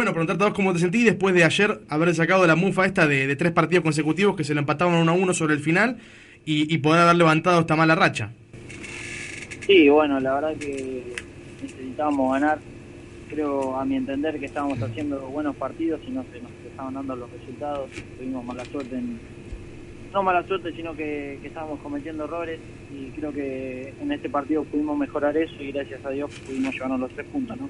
Bueno, 0.00 0.14
preguntarte 0.14 0.44
a 0.44 0.46
vos 0.46 0.56
cómo 0.56 0.72
te 0.72 0.78
sentís 0.78 1.04
después 1.04 1.34
de 1.34 1.44
ayer 1.44 1.82
haber 1.90 2.14
sacado 2.14 2.46
la 2.46 2.56
mufa 2.56 2.86
esta 2.86 3.06
de, 3.06 3.36
tres 3.36 3.52
partidos 3.52 3.84
consecutivos 3.84 4.34
que 4.34 4.44
se 4.44 4.54
lo 4.54 4.60
empataban 4.60 4.94
uno 4.94 5.12
a 5.12 5.14
uno 5.14 5.34
sobre 5.34 5.52
el 5.52 5.60
final 5.60 5.98
y, 6.46 6.78
poder 6.78 7.02
haber 7.02 7.16
levantado 7.16 7.60
esta 7.60 7.76
mala 7.76 7.94
racha. 7.94 8.32
Sí, 9.66 9.90
bueno, 9.90 10.18
la 10.18 10.36
verdad 10.36 10.56
que 10.56 11.04
necesitábamos 11.60 12.32
ganar. 12.32 12.60
Creo, 13.28 13.76
a 13.76 13.84
mi 13.84 13.96
entender, 13.96 14.40
que 14.40 14.46
estábamos 14.46 14.80
haciendo 14.80 15.20
buenos 15.28 15.54
partidos 15.56 16.00
y 16.08 16.12
no 16.12 16.24
se 16.32 16.40
nos 16.40 16.50
estaban 16.66 16.94
dando 16.94 17.16
los 17.16 17.30
resultados. 17.32 17.90
Tuvimos 18.16 18.42
mala 18.42 18.64
suerte 18.64 18.96
en, 18.96 19.20
no 20.14 20.22
mala 20.22 20.42
suerte, 20.46 20.72
sino 20.74 20.96
que, 20.96 21.38
que, 21.42 21.48
estábamos 21.48 21.78
cometiendo 21.80 22.24
errores 22.24 22.58
y 22.90 23.10
creo 23.10 23.34
que 23.34 23.92
en 24.00 24.12
este 24.12 24.30
partido 24.30 24.64
pudimos 24.64 24.96
mejorar 24.96 25.36
eso 25.36 25.62
y 25.62 25.72
gracias 25.72 26.02
a 26.06 26.08
Dios 26.08 26.30
pudimos 26.46 26.72
llevarnos 26.72 27.00
los 27.00 27.12
tres 27.12 27.26
puntos, 27.26 27.60
¿no? 27.60 27.68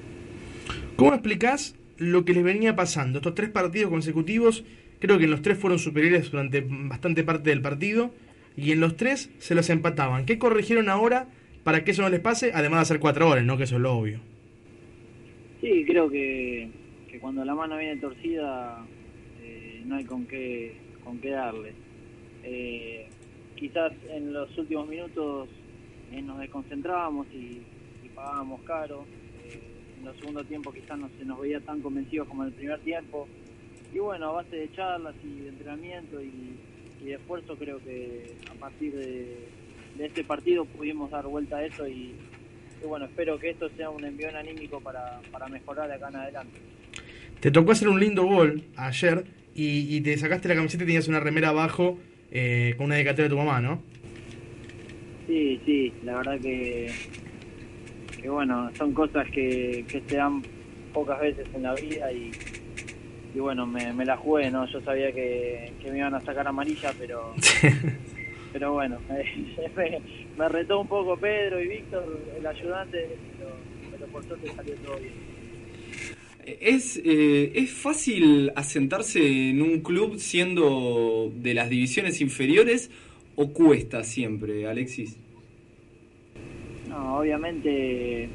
¿Cómo 0.95 1.13
explicás 1.13 1.75
lo 2.01 2.25
que 2.25 2.33
les 2.33 2.43
venía 2.43 2.75
pasando. 2.75 3.19
Estos 3.19 3.35
tres 3.35 3.51
partidos 3.51 3.91
consecutivos, 3.91 4.65
creo 4.99 5.19
que 5.19 5.25
en 5.25 5.31
los 5.31 5.43
tres 5.43 5.57
fueron 5.59 5.77
superiores 5.77 6.31
durante 6.31 6.65
bastante 6.67 7.23
parte 7.23 7.51
del 7.51 7.61
partido 7.61 8.11
y 8.57 8.71
en 8.71 8.79
los 8.79 8.97
tres 8.97 9.29
se 9.37 9.53
los 9.53 9.69
empataban. 9.69 10.25
¿Qué 10.25 10.39
corrigieron 10.39 10.89
ahora 10.89 11.27
para 11.63 11.83
que 11.83 11.91
eso 11.91 12.01
no 12.01 12.09
les 12.09 12.19
pase? 12.19 12.51
Además 12.55 12.79
de 12.79 12.81
hacer 12.81 12.99
cuatro 12.99 13.27
goles, 13.27 13.45
¿no? 13.45 13.55
Que 13.55 13.65
eso 13.65 13.75
es 13.75 13.81
lo 13.81 13.93
obvio. 13.93 14.19
Sí, 15.61 15.85
creo 15.85 16.09
que, 16.09 16.71
cuando 17.21 17.45
la 17.45 17.53
mano 17.53 17.77
viene 17.77 17.97
torcida 17.97 18.83
eh, 19.43 19.83
no 19.85 19.97
hay 19.97 20.05
con 20.05 20.25
qué, 20.25 20.73
con 21.03 21.19
qué 21.19 21.29
darle. 21.29 21.73
Eh, 22.43 23.05
quizás 23.55 23.93
en 24.09 24.33
los 24.33 24.57
últimos 24.57 24.89
minutos 24.89 25.49
eh, 26.11 26.19
nos 26.23 26.39
desconcentrábamos 26.39 27.27
y, 27.31 27.61
y 28.03 28.09
pagábamos 28.15 28.61
caro 28.63 29.05
en 30.01 30.07
el 30.07 30.15
segundo 30.19 30.43
tiempo 30.43 30.71
quizás 30.71 30.97
no 30.97 31.09
se 31.17 31.25
nos 31.25 31.39
veía 31.39 31.59
tan 31.59 31.81
convencidos 31.81 32.27
como 32.27 32.43
en 32.43 32.49
el 32.49 32.55
primer 32.55 32.79
tiempo. 32.79 33.27
Y 33.93 33.99
bueno, 33.99 34.29
a 34.29 34.31
base 34.31 34.55
de 34.55 34.71
charlas 34.73 35.15
y 35.23 35.41
de 35.41 35.49
entrenamiento 35.49 36.21
y, 36.21 36.57
de 37.03 37.13
esfuerzo 37.15 37.55
creo 37.55 37.79
que 37.79 38.35
a 38.49 38.53
partir 38.59 38.93
de, 38.93 39.47
este 39.99 40.23
partido 40.23 40.65
pudimos 40.65 41.09
dar 41.09 41.25
vuelta 41.25 41.57
a 41.57 41.65
eso 41.65 41.87
y, 41.87 42.13
bueno, 42.87 43.05
espero 43.05 43.39
que 43.39 43.49
esto 43.49 43.69
sea 43.75 43.89
un 43.89 44.03
envío 44.03 44.29
anímico 44.35 44.79
para, 44.79 45.19
para 45.31 45.47
mejorar 45.47 45.87
de 45.87 45.95
acá 45.95 46.09
en 46.09 46.15
adelante. 46.15 46.59
Te 47.39 47.51
tocó 47.51 47.71
hacer 47.71 47.87
un 47.87 47.99
lindo 47.99 48.23
gol 48.23 48.63
ayer 48.75 49.25
y, 49.55 49.99
te 50.01 50.17
sacaste 50.17 50.47
la 50.47 50.55
camiseta 50.55 50.83
y 50.83 50.87
tenías 50.87 51.07
una 51.07 51.19
remera 51.19 51.49
abajo 51.49 51.99
eh, 52.31 52.75
con 52.77 52.85
una 52.85 52.95
dedicatoria 52.95 53.25
de 53.25 53.29
tu 53.29 53.37
mamá, 53.37 53.61
¿no? 53.61 53.81
Sí, 55.27 55.59
sí, 55.65 55.93
la 56.03 56.17
verdad 56.17 56.39
que 56.39 56.91
que 58.21 58.29
bueno, 58.29 58.69
son 58.77 58.93
cosas 58.93 59.27
que, 59.31 59.85
que 59.87 60.01
se 60.07 60.15
dan 60.15 60.43
pocas 60.93 61.19
veces 61.19 61.47
en 61.53 61.63
la 61.63 61.73
vida 61.73 62.11
y, 62.11 62.31
y 63.33 63.39
bueno, 63.39 63.65
me, 63.65 63.93
me 63.93 64.05
la 64.05 64.17
jugué, 64.17 64.51
¿no? 64.51 64.65
Yo 64.67 64.81
sabía 64.81 65.11
que, 65.11 65.71
me 65.89 65.97
iban 65.97 66.13
a 66.13 66.21
sacar 66.21 66.47
amarilla, 66.47 66.93
pero 66.99 67.33
pero 68.53 68.73
bueno, 68.73 68.99
me, 70.37 70.49
retó 70.49 70.81
un 70.81 70.87
poco 70.87 71.17
Pedro 71.17 71.61
y 71.61 71.67
Víctor, 71.67 72.19
el 72.37 72.45
ayudante, 72.45 73.17
pero, 73.91 74.07
por 74.11 74.23
suerte 74.25 74.51
salió 74.55 74.75
todo 74.75 74.97
bien. 74.97 75.13
¿Es, 76.59 76.99
eh, 77.05 77.51
¿Es 77.55 77.71
fácil 77.71 78.51
asentarse 78.55 79.49
en 79.49 79.61
un 79.61 79.81
club 79.81 80.17
siendo 80.17 81.31
de 81.35 81.53
las 81.53 81.69
divisiones 81.69 82.19
inferiores 82.19 82.89
o 83.35 83.53
cuesta 83.53 84.03
siempre, 84.03 84.67
Alexis? 84.67 85.17
No, 86.91 87.19
obviamente 87.19 88.27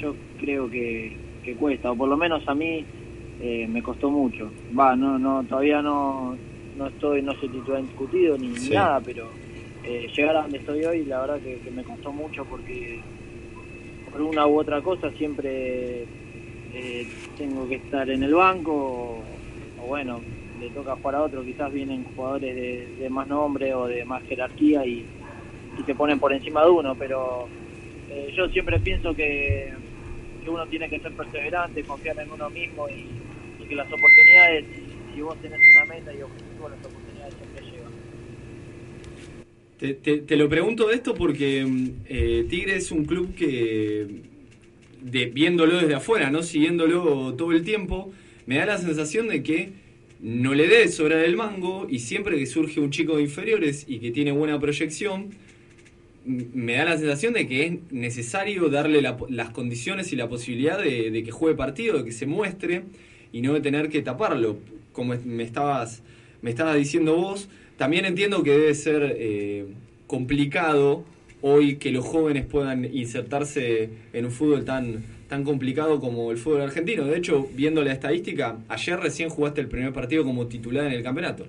yo 0.00 0.14
creo 0.38 0.70
que, 0.70 1.14
cuesta, 1.58 1.90
o 1.90 1.96
por 1.96 2.08
lo 2.08 2.16
menos 2.16 2.46
a 2.48 2.54
mí 2.54 2.84
eh, 3.42 3.66
me 3.68 3.82
costó 3.82 4.10
mucho. 4.10 4.50
Va, 4.78 4.96
no, 4.96 5.18
no, 5.18 5.44
todavía 5.44 5.82
no, 5.82 6.34
no 6.78 6.86
estoy, 6.86 7.20
no 7.20 7.34
soy 7.34 7.50
titular 7.50 7.82
discutido 7.82 8.38
ni, 8.38 8.48
nada, 8.70 9.00
pero 9.00 9.28
eh, 9.84 10.08
llegar 10.16 10.36
a 10.36 10.42
donde 10.42 10.58
estoy 10.58 10.84
hoy, 10.84 11.04
la 11.04 11.20
verdad 11.20 11.40
que, 11.40 11.70
me 11.70 11.84
costó 11.84 12.10
mucho 12.12 12.44
porque 12.46 13.00
por 14.10 14.22
una 14.22 14.46
u 14.46 14.58
otra 14.58 14.80
cosa 14.80 15.10
siempre 15.12 16.04
eh, 16.72 17.06
tengo 17.36 17.68
que 17.68 17.76
estar 17.76 18.08
en 18.08 18.22
el 18.22 18.32
banco 18.32 19.22
o, 19.82 19.86
bueno, 19.86 20.20
le 20.58 20.70
toca 20.70 20.96
jugar 20.96 21.16
a 21.16 21.22
otro, 21.22 21.44
quizás 21.44 21.70
vienen 21.70 22.04
jugadores 22.16 22.98
de, 22.98 23.10
más 23.10 23.28
nombre 23.28 23.74
o 23.74 23.86
de 23.86 24.04
más 24.06 24.22
jerarquía 24.22 24.86
y, 24.86 25.04
y 25.78 25.82
se 25.84 25.94
ponen 25.94 26.18
por 26.18 26.32
encima 26.32 26.64
de 26.64 26.70
uno, 26.70 26.94
pero 26.94 27.48
eh, 28.10 28.32
yo 28.36 28.48
siempre 28.48 28.78
pienso 28.80 29.14
que, 29.14 29.72
uno 30.46 30.66
tiene 30.66 30.88
que 30.88 30.98
ser 30.98 31.12
perseverante, 31.12 31.84
confiar 31.84 32.18
en 32.18 32.30
uno 32.30 32.50
mismo 32.50 32.88
y, 32.88 33.06
que 33.68 33.76
las 33.76 33.86
oportunidades, 33.86 34.64
si, 35.14 35.20
vos 35.20 35.40
tenés 35.40 35.60
una 35.76 35.84
meta 35.84 36.12
y 36.12 36.22
objetivo, 36.22 36.68
las 36.68 36.84
oportunidades 36.84 37.34
siempre 37.36 37.64
llegan. 39.78 40.26
Te, 40.26 40.36
lo 40.36 40.48
pregunto 40.48 40.88
de 40.88 40.96
esto 40.96 41.14
porque 41.14 41.64
eh, 42.08 42.46
Tigre 42.50 42.74
es 42.74 42.90
un 42.90 43.04
club 43.04 43.32
que, 43.36 44.08
de, 45.02 45.26
viéndolo 45.26 45.78
desde 45.78 45.94
afuera, 45.94 46.30
no 46.30 46.42
siguiéndolo 46.42 47.34
todo 47.34 47.52
el 47.52 47.62
tiempo, 47.62 48.12
me 48.46 48.56
da 48.56 48.66
la 48.66 48.78
sensación 48.78 49.28
de 49.28 49.44
que 49.44 49.70
no 50.20 50.54
le 50.54 50.66
dé 50.66 50.88
sobra 50.88 51.24
el 51.24 51.36
mango 51.36 51.86
y 51.88 52.00
siempre 52.00 52.36
que 52.38 52.46
surge 52.46 52.80
un 52.80 52.90
chico 52.90 53.16
de 53.16 53.22
inferiores 53.22 53.84
y 53.88 54.00
que 54.00 54.10
tiene 54.10 54.32
buena 54.32 54.58
proyección, 54.58 55.30
me 56.24 56.74
da 56.74 56.84
la 56.84 56.98
sensación 56.98 57.32
de 57.32 57.46
que 57.46 57.66
es 57.66 57.72
necesario 57.90 58.68
darle 58.68 59.02
las 59.02 59.50
condiciones 59.50 60.12
y 60.12 60.16
la 60.16 60.28
posibilidad 60.28 60.78
de, 60.78 61.22
que 61.24 61.30
juegue 61.30 61.56
partido, 61.56 61.98
de 61.98 62.04
que 62.04 62.12
se 62.12 62.26
muestre 62.26 62.84
y 63.32 63.40
no 63.42 63.54
de 63.54 63.60
tener 63.60 63.88
que 63.88 64.02
taparlo, 64.02 64.58
como 64.92 65.14
me 65.24 65.42
estabas, 65.42 66.02
me 66.42 66.50
estabas 66.50 66.76
diciendo 66.76 67.16
vos. 67.16 67.48
También 67.76 68.04
entiendo 68.04 68.42
que 68.42 68.50
debe 68.50 68.74
ser 68.74 69.16
eh, 69.18 69.66
complicado 70.06 71.04
hoy 71.40 71.76
que 71.76 71.90
los 71.90 72.04
jóvenes 72.04 72.44
puedan 72.44 72.84
insertarse 72.84 73.88
en 74.12 74.26
un 74.26 74.30
fútbol 74.30 74.66
tan, 74.66 75.02
tan 75.28 75.44
complicado 75.44 76.00
como 76.00 76.30
el 76.30 76.36
fútbol 76.36 76.60
argentino. 76.60 77.06
De 77.06 77.16
hecho, 77.16 77.48
viendo 77.54 77.82
la 77.82 77.92
estadística, 77.92 78.58
ayer 78.68 79.00
recién 79.00 79.30
jugaste 79.30 79.62
el 79.62 79.68
primer 79.68 79.94
partido 79.94 80.24
como 80.24 80.46
titular 80.48 80.86
en 80.86 80.92
el 80.92 81.02
campeonato. 81.02 81.46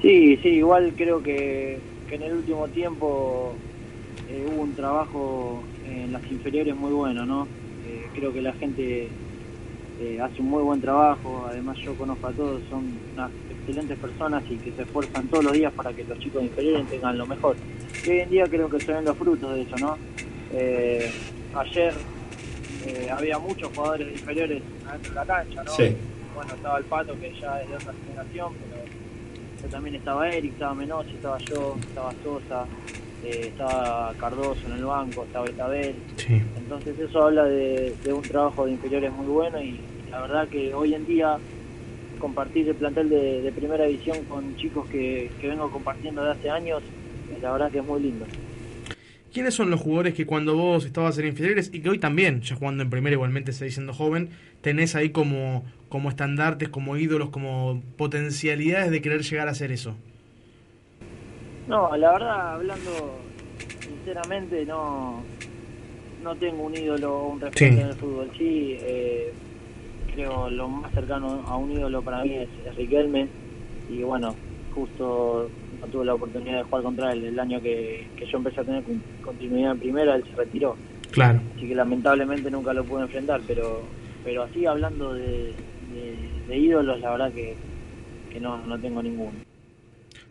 Sí, 0.00 0.38
sí, 0.42 0.48
igual 0.48 0.94
creo 0.96 1.22
que 1.22 1.78
que 2.10 2.16
en 2.16 2.22
el 2.24 2.32
último 2.32 2.66
tiempo 2.68 3.54
eh, 4.28 4.44
hubo 4.46 4.62
un 4.62 4.74
trabajo 4.74 5.62
en 5.86 6.12
las 6.12 6.22
inferiores 6.30 6.74
muy 6.74 6.92
bueno, 6.92 7.24
¿no? 7.24 7.46
Eh, 7.86 8.08
creo 8.12 8.32
que 8.32 8.42
la 8.42 8.52
gente 8.54 9.08
eh, 10.00 10.20
hace 10.20 10.42
un 10.42 10.50
muy 10.50 10.62
buen 10.64 10.80
trabajo, 10.80 11.46
además 11.48 11.78
yo 11.78 11.94
conozco 11.94 12.26
a 12.26 12.32
todos, 12.32 12.62
son 12.68 12.98
unas 13.14 13.30
excelentes 13.50 13.96
personas 13.96 14.42
y 14.50 14.56
que 14.56 14.72
se 14.72 14.82
esfuerzan 14.82 15.28
todos 15.28 15.44
los 15.44 15.52
días 15.52 15.72
para 15.72 15.92
que 15.92 16.02
los 16.02 16.18
chicos 16.18 16.42
inferiores 16.42 16.84
tengan 16.88 17.16
lo 17.16 17.26
mejor. 17.26 17.56
Y 18.04 18.10
hoy 18.10 18.18
en 18.18 18.30
día 18.30 18.44
creo 18.46 18.68
que 18.68 18.80
se 18.80 18.92
ven 18.92 19.04
los 19.04 19.16
frutos 19.16 19.54
de 19.54 19.62
eso, 19.62 19.76
¿no? 19.76 19.96
ayer 21.54 21.94
había 23.12 23.38
muchos 23.38 23.70
jugadores 23.72 24.10
inferiores 24.10 24.62
adentro 24.88 25.10
de 25.10 25.14
la 25.14 25.26
cancha, 25.26 25.62
¿no? 25.62 25.72
Bueno, 26.34 26.54
estaba 26.54 26.78
el 26.78 26.84
Pato 26.84 27.20
que 27.20 27.32
ya 27.40 27.60
es 27.62 27.68
de 27.68 27.76
otra 27.76 27.92
generación, 28.04 28.52
pero 28.58 28.82
también 29.68 29.96
estaba 29.96 30.28
Eric, 30.28 30.52
estaba 30.52 30.74
Menotti, 30.74 31.10
estaba 31.10 31.38
yo, 31.38 31.76
estaba 31.80 32.12
Sosa, 32.22 32.66
eh, 33.24 33.48
estaba 33.48 34.14
Cardoso 34.18 34.66
en 34.66 34.72
el 34.72 34.84
banco, 34.84 35.24
estaba 35.24 35.50
Isabel. 35.50 35.94
Entonces 36.56 36.98
eso 36.98 37.24
habla 37.24 37.44
de, 37.44 37.94
un 38.12 38.22
trabajo 38.22 38.66
de 38.66 38.72
inferiores 38.72 39.12
muy 39.12 39.26
bueno 39.26 39.60
y 39.60 39.80
la 40.10 40.20
verdad 40.20 40.48
que 40.48 40.74
hoy 40.74 40.94
en 40.94 41.06
día 41.06 41.38
compartir 42.18 42.68
el 42.68 42.74
plantel 42.74 43.08
de, 43.08 43.52
primera 43.54 43.84
división 43.84 44.24
con 44.24 44.56
chicos 44.56 44.86
que, 44.88 45.30
vengo 45.42 45.70
compartiendo 45.70 46.22
de 46.22 46.32
hace 46.32 46.50
años, 46.50 46.82
la 47.42 47.52
verdad 47.52 47.70
que 47.70 47.78
es 47.78 47.84
muy 47.84 48.00
lindo. 48.00 48.26
¿Quiénes 49.32 49.54
son 49.54 49.70
los 49.70 49.80
jugadores 49.80 50.14
que 50.14 50.26
cuando 50.26 50.56
vos 50.56 50.84
estabas 50.84 51.16
en 51.18 51.26
inferiores 51.26 51.70
y 51.72 51.80
que 51.80 51.88
hoy 51.88 51.98
también, 51.98 52.40
ya 52.40 52.56
jugando 52.56 52.82
en 52.82 52.90
primera 52.90 53.14
igualmente 53.14 53.52
seguís 53.52 53.74
siendo 53.74 53.92
joven, 53.92 54.30
tenés 54.60 54.96
ahí 54.96 55.10
como, 55.10 55.64
como 55.88 56.08
estandartes, 56.08 56.68
como 56.68 56.96
ídolos, 56.96 57.30
como 57.30 57.80
potencialidades 57.96 58.90
de 58.90 59.00
querer 59.00 59.22
llegar 59.22 59.46
a 59.46 59.52
hacer 59.52 59.70
eso? 59.70 59.94
No, 61.68 61.96
la 61.96 62.12
verdad, 62.12 62.54
hablando 62.54 63.20
sinceramente, 63.80 64.66
no, 64.66 65.22
no 66.22 66.34
tengo 66.36 66.64
un 66.64 66.76
ídolo 66.76 67.16
o 67.16 67.28
un 67.28 67.40
referente 67.40 67.82
en 67.82 67.88
el 67.88 67.94
fútbol. 67.94 68.30
Sí, 68.36 68.76
eh, 68.80 69.32
creo 70.14 70.50
lo 70.50 70.68
más 70.68 70.92
cercano 70.92 71.44
a 71.46 71.56
un 71.56 71.70
ídolo 71.70 72.02
para 72.02 72.24
mí 72.24 72.34
es, 72.34 72.76
Riquelme. 72.76 73.28
Y 73.88 74.02
bueno, 74.02 74.34
justo 74.74 75.50
no 75.80 75.86
tuve 75.86 76.04
la 76.04 76.14
oportunidad 76.14 76.58
de 76.58 76.62
jugar 76.64 76.82
contra 76.82 77.12
él 77.12 77.24
el 77.24 77.38
año 77.38 77.60
que, 77.60 78.06
yo 78.30 78.38
empecé 78.38 78.60
a 78.60 78.64
tener 78.64 78.84
continuidad 79.22 79.72
en 79.72 79.78
primera, 79.78 80.16
él 80.16 80.24
se 80.24 80.36
retiró. 80.36 80.76
Claro. 81.10 81.40
Así 81.56 81.68
que 81.68 81.74
lamentablemente 81.74 82.50
nunca 82.50 82.72
lo 82.72 82.84
pude 82.84 83.02
enfrentar, 83.02 83.40
pero 83.46 83.82
pero 84.24 84.42
así 84.42 84.66
hablando 84.66 85.14
de, 85.14 85.54
ídolos, 86.50 87.00
la 87.00 87.10
verdad 87.10 87.32
que, 87.32 87.56
no, 88.40 88.64
no 88.66 88.78
tengo 88.78 89.02
ninguno. 89.02 89.32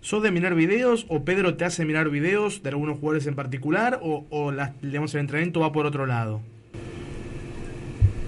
¿Sos 0.01 0.23
de 0.23 0.31
mirar 0.31 0.55
videos 0.55 1.05
o 1.09 1.23
Pedro 1.25 1.55
te 1.55 1.65
hace 1.65 1.85
mirar 1.85 2.09
videos 2.09 2.63
de 2.63 2.69
algunos 2.69 2.99
jugadores 2.99 3.27
en 3.27 3.35
particular 3.35 3.99
o, 4.01 4.25
o 4.29 4.51
las, 4.51 4.79
digamos, 4.81 5.13
el 5.15 5.21
entrenamiento 5.21 5.59
va 5.59 5.71
por 5.71 5.85
otro 5.85 6.05
lado? 6.05 6.41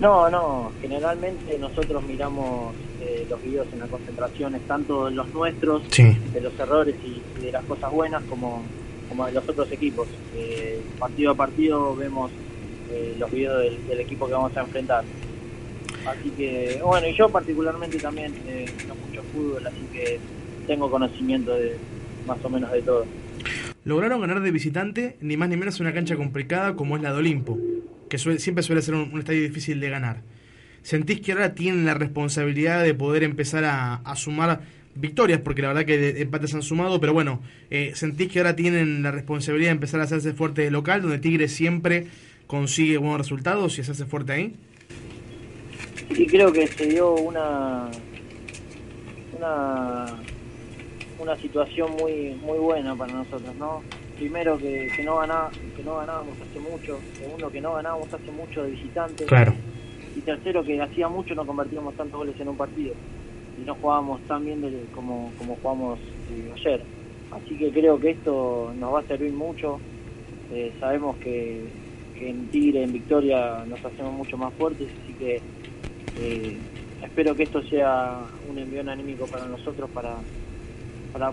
No, 0.02 0.32
no, 0.32 0.72
generalmente 0.82 1.60
nosotros 1.60 2.04
miramos 2.04 2.74
eh, 3.00 3.24
los 3.30 3.40
videos 3.44 3.68
en 3.72 3.82
las 3.82 3.90
concentraciones, 3.90 4.62
tanto 4.64 5.12
los 5.12 5.32
nuestros, 5.32 5.84
de 5.92 6.42
los 6.42 6.60
errores 6.60 6.96
y, 7.06 7.40
de 7.40 7.52
las 7.52 7.64
cosas 7.66 7.92
buenas, 7.92 8.24
como, 8.24 8.64
como 9.08 9.28
de 9.28 9.34
los 9.34 9.48
otros 9.48 9.72
equipos. 9.72 10.08
Eh, 10.36 10.82
partido 10.98 11.34
a 11.34 11.36
partido 11.36 11.96
vemos 11.96 12.32
eh, 12.92 13.16
los 13.20 13.30
videos 13.30 13.62
del, 13.62 14.00
equipo 14.00 14.26
que 14.26 14.34
vamos 14.34 14.58
a 14.58 14.62
enfrentar. 14.62 15.04
Así 16.08 16.32
que, 16.32 16.82
bueno, 16.84 17.08
y 17.08 17.14
yo 17.14 17.30
particularmente 17.30 18.00
también 18.00 18.34
eh, 18.48 18.66
no 18.88 18.96
mucho 18.96 19.22
fútbol, 19.32 19.68
así 19.68 19.88
que 19.94 20.20
tengo 20.66 20.90
conocimiento 20.90 21.54
de 21.54 21.78
más 22.26 22.44
o 22.44 22.50
menos 22.50 22.72
de 22.72 22.82
todo. 22.82 23.06
Lograron 23.84 24.20
ganar 24.20 24.42
de 24.42 24.50
visitante, 24.50 25.18
ni 25.22 25.38
más 25.38 25.50
ni 25.50 25.58
menos 25.58 25.80
una 25.80 25.94
cancha 25.94 26.16
complicada 26.16 26.76
como 26.76 26.96
es 26.96 27.04
la 27.04 27.14
de 27.14 27.20
Olimpo 27.20 27.60
que 28.12 28.18
siempre 28.18 28.62
suele 28.62 28.82
ser 28.82 28.94
un, 28.94 29.18
estadio 29.18 29.42
difícil 29.42 29.80
de 29.80 29.90
ganar. 29.90 30.22
¿Sentís 30.84 31.22
que 31.22 31.32
ahora 31.32 31.56
tienen 31.56 31.86
la 31.86 31.94
responsabilidad 31.94 32.84
de 32.84 32.94
poder 32.94 33.24
empezar 33.24 33.64
a, 33.64 34.16
sumar 34.18 34.62
victorias? 34.96 35.40
Porque 35.40 35.62
la 35.62 35.70
verdad 35.70 35.86
que 35.86 36.22
empates 36.22 36.54
han 36.54 36.62
sumado, 36.62 37.00
pero 37.00 37.14
bueno, 37.14 37.40
eh, 37.70 37.94
¿sentís 37.96 38.30
que 38.30 38.40
ahora 38.40 38.58
tienen 38.58 39.02
la 39.02 39.12
responsabilidad 39.12 39.70
de 39.70 39.76
empezar 39.76 40.02
a 40.02 40.04
hacerse 40.04 40.34
fuerte 40.34 40.62
de 40.64 40.72
local, 40.72 41.02
donde 41.02 41.20
Tigre 41.20 41.48
siempre 41.48 42.08
consigue 42.48 42.98
buenos 42.98 43.20
resultados 43.20 43.80
y 43.80 43.84
se 43.84 43.92
hace 43.92 44.06
fuerte 44.06 44.34
ahí? 44.34 44.56
Sí, 46.14 46.28
creo 46.28 46.52
que 46.52 46.68
se 46.68 46.88
dio 46.88 47.14
una 47.14 47.90
una, 49.38 50.06
una 51.18 51.36
situación 51.38 51.92
muy 51.98 52.36
muy 52.42 52.60
buena 52.60 52.94
para 52.94 53.14
nosotros, 53.14 53.56
¿no? 53.56 53.82
Primero 54.22 54.56
que, 54.56 54.88
no 55.04 55.20
que 55.76 55.84
no 55.84 55.96
ganábamos 55.96 56.36
hace 56.40 56.60
mucho, 56.60 57.00
segundo 57.18 57.50
que 57.50 57.60
no 57.60 57.74
ganábamos 57.74 58.14
hace 58.14 58.32
mucho 58.32 58.64
de 58.64 58.70
visitantes, 58.70 59.26
claro. 59.26 59.52
y 60.16 60.22
tercero 60.22 60.64
que 60.64 60.80
hacía 60.80 61.08
mucho 61.08 61.34
no 61.34 61.44
convertíamos 61.44 61.96
tantos 61.96 62.20
goles 62.20 62.40
en 62.40 62.50
un 62.50 62.56
partido 62.56 62.94
y 63.60 63.66
no 63.66 63.74
jugábamos 63.74 64.22
tan 64.28 64.46
bien 64.46 64.62
como, 64.94 65.32
como 65.40 65.56
jugamos 65.56 66.00
eh, 66.32 66.54
ayer. 66.56 66.84
Así 67.32 67.58
que 67.58 67.72
creo 67.72 68.00
que 68.00 68.12
esto 68.12 68.72
nos 68.80 68.94
va 68.94 69.00
a 69.00 69.04
servir 69.04 69.34
mucho. 69.34 69.80
Eh, 70.54 70.72
sabemos 70.80 71.16
que, 71.18 71.66
en 72.16 72.48
Tigre, 72.50 72.84
en 72.84 72.94
Victoria, 72.94 73.64
nos 73.68 73.84
hacemos 73.84 74.14
mucho 74.14 74.38
más 74.38 74.54
fuertes, 74.54 74.88
así 75.04 75.14
que 75.14 75.42
eh, 76.20 76.58
espero 77.02 77.36
que 77.36 77.44
esto 77.44 77.64
sea 77.64 78.20
un 78.48 78.60
envío 78.60 78.88
anímico 78.88 79.26
para 79.26 79.46
nosotros 79.46 79.90
para, 79.90 80.14
para 81.12 81.32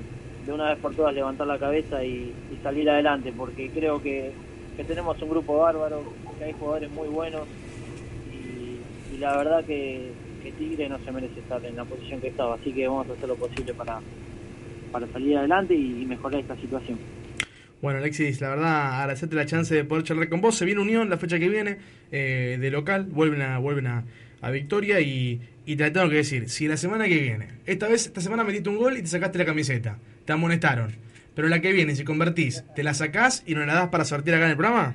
de 0.49 0.55
una 0.55 0.71
vez 0.71 0.79
por 0.79 0.95
todas 0.95 1.15
levantar 1.15 1.47
la 1.47 1.59
cabeza 1.59 2.03
y, 2.03 2.33
salir 2.62 2.89
adelante, 2.89 3.35
porque 3.37 3.69
creo 3.69 4.03
que, 4.03 4.33
tenemos 4.87 5.21
un 5.21 5.29
grupo 5.29 5.59
bárbaro, 5.59 6.03
que 6.39 6.45
hay 6.45 6.53
jugadores 6.55 6.91
muy 6.91 7.09
buenos 7.09 7.43
y, 8.33 9.19
la 9.19 9.37
verdad 9.37 9.62
que, 9.65 10.11
Tigre 10.59 10.89
no 10.89 10.99
se 11.05 11.12
merece 11.12 11.41
estar 11.41 11.62
en 11.62 11.77
la 11.77 11.85
posición 11.85 12.23
que 12.23 12.29
estaba, 12.29 12.55
así 12.55 12.73
que 12.73 12.89
vamos 12.89 13.06
a 13.11 13.12
hacer 13.12 13.29
lo 13.29 13.37
posible 13.37 13.75
para, 13.75 14.00
para 14.91 15.06
salir 15.09 15.37
adelante 15.37 15.75
y, 15.75 16.06
mejorar 16.06 16.41
esta 16.41 16.56
situación. 16.56 16.99
Bueno, 17.83 17.99
Alexis, 17.99 18.41
la 18.41 18.49
verdad, 18.49 19.00
agradecerte 19.00 19.37
la 19.37 19.45
chance 19.45 19.75
de 19.75 19.85
poder 19.85 20.05
charlar 20.05 20.31
con 20.31 20.41
vos. 20.41 20.56
Se 20.56 20.65
viene 20.65 20.81
Unión 20.81 21.11
la 21.11 21.19
fecha 21.19 21.39
que 21.39 21.50
viene 21.50 21.77
eh, 22.11 22.56
de 22.59 22.71
local, 22.71 23.05
vuelven 23.05 23.43
a, 23.43 23.59
vuelven 23.59 23.87
a, 23.89 24.05
Victoria 24.50 25.00
y, 25.00 25.41
y 25.67 25.77
te 25.77 25.91
tengo 25.91 26.09
que 26.09 26.17
decir, 26.17 26.49
si 26.49 26.67
la 26.67 26.79
semana 26.79 27.06
que 27.06 27.19
viene, 27.19 27.49
esta 27.67 27.87
vez, 27.87 28.06
esta 28.06 28.23
semana 28.23 28.45
metiste 28.45 28.71
un 28.71 28.79
gol 28.79 28.97
y 28.97 29.03
te 29.03 29.09
sacaste 29.09 29.37
la 29.37 29.45
camiseta, 29.45 29.99
te 30.29 30.35
amonestaron, 30.35 30.93
pero 31.35 31.49
la 31.49 31.63
que 31.63 31.73
viene, 31.73 31.97
si 31.97 32.05
convertís, 32.05 32.63
¿te 32.75 32.83
la 32.83 32.93
sacás 32.93 33.43
y 33.47 33.55
no 33.55 33.65
la 33.65 33.73
das 33.73 33.89
para 33.89 34.05
sortear 34.05 34.37
acá 34.37 34.45
en 34.45 34.51
el 34.51 34.57
programa? 34.59 34.95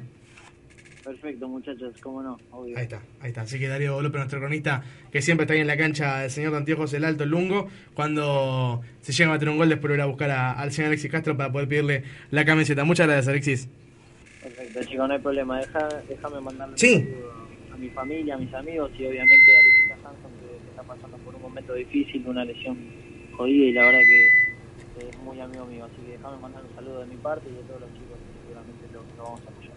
Perfecto, 1.04 1.48
muchachos, 1.48 1.96
cómo 2.04 2.22
no, 2.22 2.38
obvio. 2.52 2.78
Ahí 2.78 2.84
está, 2.84 3.02
ahí 3.20 3.30
está. 3.30 3.42
Así 3.42 3.58
que 3.58 3.68
Darío 3.68 4.00
López, 4.00 4.20
nuestro 4.20 4.40
cronista, 4.40 4.84
que 5.12 5.24
siempre 5.24 5.46
está 5.46 5.56
ahí 5.56 5.62
en 5.62 5.66
la 5.66 5.76
cancha, 5.76 6.24
el 6.24 6.30
señor 6.30 6.52
de 6.52 6.58
Anteojos, 6.58 6.94
el 6.94 7.04
Alto, 7.04 7.24
el 7.24 7.32
Lungo, 7.32 7.68
cuando 7.96 8.84
se 9.02 9.12
llega 9.12 9.32
a 9.32 9.34
meter 9.34 9.50
un 9.50 9.58
gol, 9.58 9.70
después 9.70 9.92
ir 9.96 10.02
a 10.02 10.06
buscar 10.06 10.30
al 10.30 10.72
señor 10.72 10.90
Alexis 10.90 11.10
Castro 11.10 11.36
para 11.36 11.52
poder 11.52 11.68
pedirle 11.68 12.04
la 12.30 12.46
camiseta. 12.46 12.84
Muchas 12.84 13.08
gracias, 13.08 13.28
Alexis. 13.30 13.70
Perfecto, 14.44 14.84
chicos, 14.84 15.08
no 15.08 15.16
hay 15.16 15.20
problema. 15.20 15.58
Deja, 15.62 15.90
déjame 16.08 16.42
mandarle 16.42 16.78
sí. 16.78 17.10
a 17.74 17.78
mi 17.78 17.90
familia, 17.90 18.36
a 18.36 18.38
mis 18.38 18.54
amigos 18.54 18.92
y 19.00 19.08
obviamente 19.08 19.56
a 19.56 19.60
Alexis 19.60 19.92
Hanson, 19.94 20.32
que, 20.40 20.70
está 20.70 20.84
pasando 20.84 21.18
por 21.18 21.34
un 21.34 21.42
momento 21.42 21.74
difícil, 21.74 22.24
una 22.28 22.46
lesión 22.46 22.78
jodida 23.36 23.66
y 23.66 23.72
la 23.72 23.82
verdad 23.82 24.02
es 25.00 25.18
muy 25.20 25.40
amigo 25.40 25.66
mío. 25.66 25.86
Así 25.86 26.02
que 26.06 26.14
déjame 26.14 26.38
mandar 26.38 26.64
un 26.64 26.76
saludo 26.76 27.00
de 27.00 27.08
mi 27.08 27.18
parte 27.18 27.50
y 27.50 27.54
de 27.54 27.64
todos 27.64 27.82
los 27.82 27.94
chicos 27.94 28.18
que 28.18 28.48
seguramente 28.48 28.88
lo, 28.94 29.02
lo 29.18 29.24
vamos 29.24 29.42
a 29.42 29.50
apoyar. 29.50 29.74